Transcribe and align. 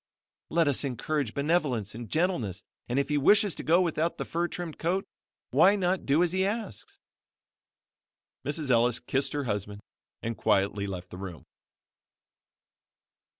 Let 0.49 0.67
us 0.67 0.83
encourage 0.83 1.35
benevolence 1.35 1.93
and 1.93 2.09
gentleness 2.09 2.63
and 2.89 2.97
if 2.97 3.09
he 3.09 3.19
wishes 3.19 3.53
to 3.53 3.61
go 3.61 3.83
without 3.83 4.17
the 4.17 4.25
fur 4.25 4.47
trimmed 4.47 4.79
coat, 4.79 5.05
why 5.51 5.75
not 5.75 6.07
do 6.07 6.23
as 6.23 6.31
he 6.31 6.43
asks?" 6.43 6.97
Mrs. 8.43 8.71
Ellis 8.71 8.99
kissed 8.99 9.33
her 9.33 9.43
husband 9.43 9.81
and 10.23 10.35
quietly 10.35 10.87
left 10.87 11.11
the 11.11 11.17
room. 11.17 11.45